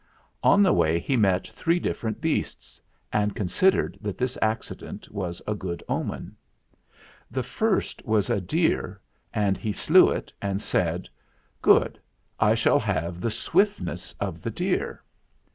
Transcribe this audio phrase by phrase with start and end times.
[0.41, 2.81] On the way he met three different beasts,
[3.13, 6.35] and considered that this accident was a good omen.
[7.29, 8.99] The first was a deer,
[9.31, 11.07] and he slew it and said,
[11.61, 11.99] "Good,
[12.39, 15.03] I shall have the swiftness of the deer."